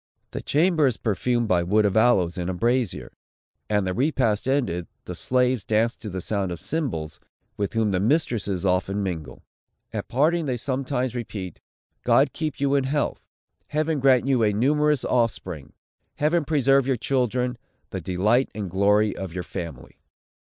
The 0.31 0.41
chamber 0.41 0.87
is 0.87 0.97
perfumed 0.97 1.47
by 1.47 1.61
wood 1.61 1.85
of 1.85 1.95
aloes, 1.95 2.35
in 2.35 2.49
a 2.49 2.55
brazier; 2.55 3.13
and, 3.69 3.85
the 3.85 3.93
repast 3.93 4.47
ended, 4.47 4.87
the 5.05 5.13
slaves 5.13 5.63
dance 5.63 5.95
to 5.97 6.09
the 6.09 6.21
sound 6.21 6.51
of 6.51 6.59
cymbals, 6.59 7.19
with 7.55 7.73
whom 7.73 7.91
the 7.91 7.99
mistresses 7.99 8.65
often 8.65 9.03
mingle. 9.03 9.43
At 9.93 10.07
parting 10.07 10.47
they 10.47 10.57
several 10.57 10.85
times 10.85 11.13
repeat, 11.13 11.59
"God 12.01 12.33
keep 12.33 12.59
you 12.59 12.73
in 12.73 12.85
health! 12.85 13.21
Heaven 13.67 13.99
grant 13.99 14.25
you 14.25 14.41
a 14.41 14.51
numerous 14.53 15.05
offspring! 15.05 15.73
Heaven 16.15 16.45
preserve 16.45 16.87
your 16.87 16.97
children; 16.97 17.59
the 17.91 18.01
delight 18.01 18.49
and 18.55 18.71
glory 18.71 19.15
of 19.15 19.35
your 19.35 19.43
family!" 19.43 19.99